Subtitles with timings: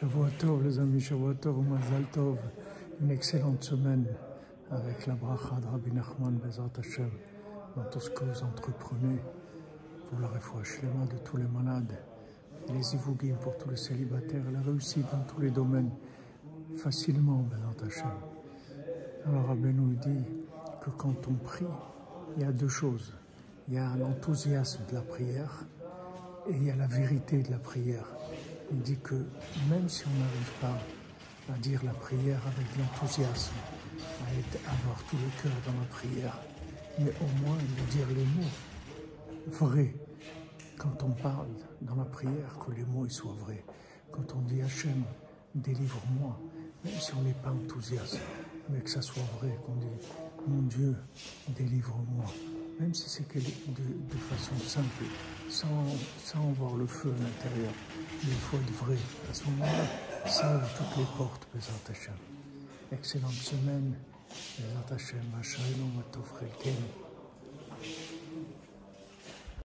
[0.00, 2.38] Shavuot Tov, les amis, Shavuot Tov, Mazal Tov.
[3.02, 4.06] Une excellente semaine
[4.70, 7.10] avec la bracha Rabbi Nachman Bezat Hashem
[7.76, 9.18] dans tout ce que vous entreprenez
[10.08, 11.98] pour la réfouachlema de tous les malades,
[12.72, 15.90] les ivougim pour tous les célibataires, la réussite dans tous les domaines,
[16.76, 19.26] facilement Bezat Hashem.
[19.26, 20.24] Alors Rabbi nous dit
[20.80, 21.66] que quand on prie,
[22.38, 23.12] il y a deux choses.
[23.68, 25.66] Il y a l'enthousiasme de la prière
[26.48, 28.06] et il y a la vérité de la prière.
[28.72, 29.14] Il dit que
[29.68, 30.78] même si on n'arrive pas
[31.52, 33.54] à dire la prière avec l'enthousiasme,
[34.00, 36.38] à avoir tout le cœur dans la prière,
[36.98, 39.94] mais au moins de dire les mots vrais.
[40.78, 41.48] Quand on parle
[41.82, 43.64] dans la prière, que les mots soient vrais.
[44.10, 45.04] Quand on dit Hachem,
[45.54, 46.38] délivre-moi,
[46.84, 48.20] même si on n'est pas enthousiaste,
[48.68, 49.86] mais que ça soit vrai, qu'on dit
[50.46, 50.96] Mon Dieu,
[51.48, 52.26] délivre-moi
[52.80, 55.04] même si c'est de, façon simple,
[55.50, 57.72] sans, voir le feu à l'intérieur.
[58.22, 58.96] il faut être vrai.
[59.30, 62.14] À ce moment-là, ça ouvre toutes les portes, Bézat Hashem.
[62.92, 63.94] Excellente semaine,
[64.58, 65.22] Bézat Hashem,
[65.96, 66.24] Matov